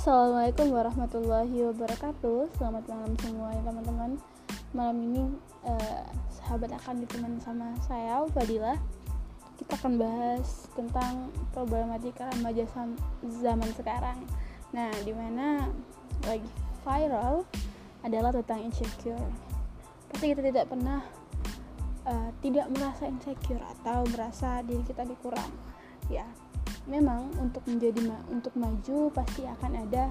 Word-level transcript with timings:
Assalamualaikum 0.00 0.72
warahmatullahi 0.72 1.60
wabarakatuh. 1.60 2.48
Selamat 2.56 2.88
malam 2.88 3.12
semua 3.20 3.52
ya 3.52 3.60
teman-teman. 3.60 4.16
Malam 4.72 4.96
ini 4.96 5.28
eh, 5.60 6.08
sahabat 6.40 6.72
akan 6.72 7.04
ditemani 7.04 7.36
sama 7.44 7.76
saya 7.84 8.24
Fadila. 8.32 8.80
Kita 9.60 9.76
akan 9.76 10.00
bahas 10.00 10.72
tentang 10.72 11.28
problematika 11.52 12.32
remaja 12.32 12.64
zaman 13.44 13.68
sekarang. 13.76 14.24
Nah 14.72 14.88
di 15.04 15.12
mana 15.12 15.68
lagi 16.24 16.48
viral 16.80 17.44
adalah 18.00 18.32
tentang 18.32 18.72
insecure. 18.72 19.20
Pasti 20.08 20.32
kita 20.32 20.40
tidak 20.40 20.64
pernah 20.72 21.04
uh, 22.08 22.32
tidak 22.40 22.72
merasa 22.72 23.04
insecure 23.04 23.60
atau 23.76 24.08
merasa 24.08 24.64
diri 24.64 24.80
kita 24.80 25.04
dikurang 25.04 25.52
ya 26.08 26.24
memang 26.90 27.30
untuk 27.38 27.62
menjadi 27.70 28.02
ma 28.02 28.18
untuk 28.28 28.50
maju 28.58 29.14
pasti 29.14 29.46
akan 29.46 29.86
ada 29.86 30.10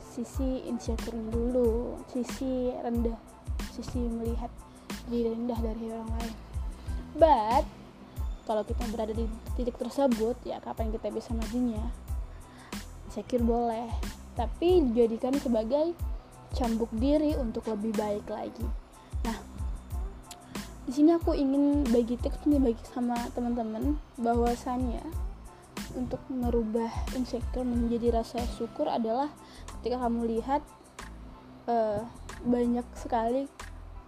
sisi 0.00 0.64
insecure 0.66 1.14
dulu 1.30 2.00
sisi 2.08 2.72
rendah 2.72 3.20
sisi 3.76 4.00
melihat 4.08 4.48
diri 5.12 5.36
rendah 5.36 5.60
dari 5.60 5.92
orang 5.92 6.10
lain. 6.18 6.34
But 7.14 7.64
kalau 8.48 8.64
kita 8.64 8.82
berada 8.90 9.12
di 9.12 9.28
titik 9.54 9.76
tersebut 9.76 10.40
ya 10.42 10.58
kapan 10.64 10.88
kita 10.90 11.12
bisa 11.12 11.36
majunya? 11.36 11.84
Insecure 13.06 13.44
boleh 13.44 13.92
tapi 14.34 14.80
dijadikan 14.90 15.36
sebagai 15.36 15.92
cambuk 16.56 16.88
diri 16.96 17.36
untuk 17.36 17.68
lebih 17.68 17.92
baik 17.92 18.26
lagi. 18.26 18.66
Nah 19.28 19.36
di 20.88 20.92
sini 20.96 21.14
aku 21.14 21.36
ingin 21.36 21.86
bagi 21.92 22.16
tips 22.16 22.48
nih 22.48 22.58
bagi 22.58 22.82
sama 22.88 23.14
teman-teman 23.36 24.00
bahwasannya 24.18 25.29
untuk 25.96 26.20
merubah 26.30 26.90
insecure 27.16 27.66
menjadi 27.66 28.22
rasa 28.22 28.42
syukur 28.58 28.86
adalah 28.86 29.30
ketika 29.80 30.06
kamu 30.06 30.38
lihat 30.38 30.62
uh, 31.66 32.02
banyak 32.46 32.86
sekali 32.96 33.46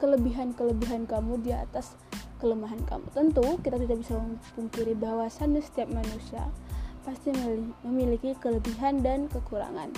kelebihan-kelebihan 0.02 1.06
kamu 1.06 1.38
di 1.42 1.54
atas 1.54 1.94
kelemahan 2.42 2.82
kamu. 2.86 3.06
Tentu 3.14 3.46
kita 3.62 3.78
tidak 3.78 4.02
bisa 4.02 4.18
memungkiri 4.18 4.98
bahwasannya 4.98 5.62
setiap 5.62 5.88
manusia 5.94 6.50
pasti 7.02 7.34
memiliki 7.82 8.34
kelebihan 8.38 9.02
dan 9.02 9.26
kekurangan. 9.30 9.90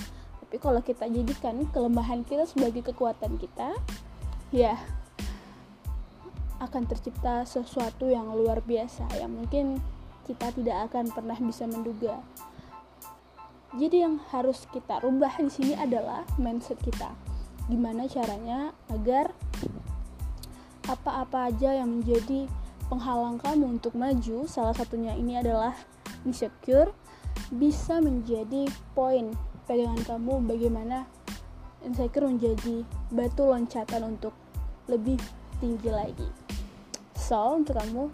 Tapi 0.45 0.57
kalau 0.61 0.81
kita 0.81 1.09
jadikan 1.09 1.69
kelemahan 1.73 2.25
kita 2.25 2.49
sebagai 2.49 2.85
kekuatan 2.93 3.37
kita, 3.37 3.77
ya 4.53 4.77
akan 6.65 6.89
tercipta 6.89 7.45
sesuatu 7.45 8.09
yang 8.09 8.33
luar 8.33 8.65
biasa 8.65 9.05
yang 9.21 9.37
mungkin 9.37 9.85
kita 10.25 10.51
tidak 10.57 10.91
akan 10.91 11.13
pernah 11.13 11.37
bisa 11.39 11.69
menduga. 11.69 12.21
Jadi 13.75 14.07
yang 14.07 14.23
harus 14.31 14.65
kita 14.71 15.03
rubah 15.03 15.35
di 15.43 15.51
sini 15.51 15.75
adalah 15.75 16.23
mindset 16.39 16.79
kita. 16.81 17.11
Gimana 17.67 18.07
caranya 18.07 18.71
agar 18.93 19.35
apa-apa 20.87 21.51
aja 21.51 21.75
yang 21.75 22.01
menjadi 22.01 22.47
penghalang 22.87 23.41
kamu 23.41 23.81
untuk 23.81 23.97
maju, 23.97 24.45
salah 24.47 24.77
satunya 24.77 25.17
ini 25.17 25.41
adalah 25.41 25.75
insecure, 26.23 26.93
bisa 27.51 27.99
menjadi 27.99 28.69
poin 28.93 29.33
pegangan 29.65 30.01
kamu 30.05 30.45
bagaimana 30.45 31.09
insecure 31.83 32.29
menjadi 32.29 32.85
batu 33.11 33.49
loncatan 33.49 34.17
untuk 34.17 34.37
lebih 34.87 35.17
tinggi 35.59 35.91
lagi. 35.91 36.29
So, 37.17 37.57
untuk 37.57 37.81
kamu 37.81 38.13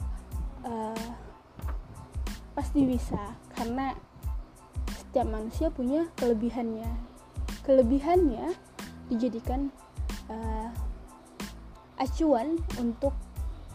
uh, 0.64 1.29
pasti 2.60 2.84
bisa 2.84 3.40
karena 3.56 3.96
setiap 4.92 5.24
manusia 5.32 5.72
punya 5.72 6.12
kelebihannya. 6.20 6.92
Kelebihannya 7.64 8.52
dijadikan 9.08 9.72
uh, 10.28 10.68
acuan 11.96 12.60
untuk 12.76 13.16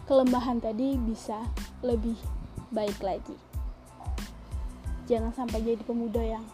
kelemahan 0.06 0.62
tadi 0.62 0.94
bisa 1.02 1.50
lebih 1.82 2.14
baik 2.70 3.02
lagi. 3.02 3.34
Jangan 5.10 5.34
sampai 5.34 5.66
jadi 5.66 5.82
pemuda 5.82 6.22
yang 6.22 6.46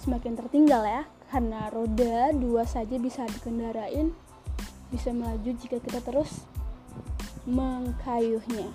semakin 0.00 0.40
tertinggal 0.40 0.80
ya 0.80 1.04
karena 1.28 1.68
roda 1.68 2.32
dua 2.32 2.64
saja 2.64 2.96
bisa 2.96 3.28
dikendarain 3.28 4.16
bisa 4.88 5.12
melaju 5.12 5.52
jika 5.60 5.76
kita 5.76 6.00
terus 6.00 6.48
mengkayuhnya 7.44 8.72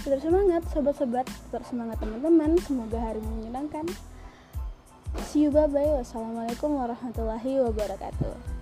tetap 0.00 0.20
semangat 0.24 0.62
sobat-sobat. 0.72 1.26
Tetap 1.28 1.64
semangat 1.68 2.00
teman-teman. 2.00 2.56
Semoga 2.60 2.98
hari 3.00 3.20
menyenangkan. 3.20 3.88
See 5.26 5.42
you 5.42 5.50
bye 5.50 5.66
bye 5.66 5.98
wassalamualaikum 5.98 6.78
warahmatullahi 6.78 7.58
wabarakatuh 7.66 8.59